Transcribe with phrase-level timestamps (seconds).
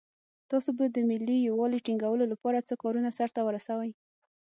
[0.51, 3.91] تاسو به د ملي یووالي ټینګولو لپاره څه کارونه سرته ورسوئ.